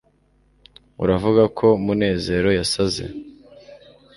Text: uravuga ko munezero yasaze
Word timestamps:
uravuga 1.03 1.43
ko 1.57 1.67
munezero 1.85 2.49
yasaze 2.59 3.03